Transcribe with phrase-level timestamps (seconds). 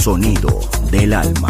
[0.00, 1.49] Sonido del alma.